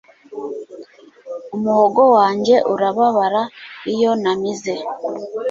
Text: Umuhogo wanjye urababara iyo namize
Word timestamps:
Umuhogo 1.55 2.01
wanjye 2.15 2.55
urababara 2.73 3.41
iyo 3.93 4.11
namize 4.21 4.73